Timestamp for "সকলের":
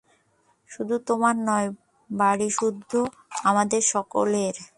3.93-4.55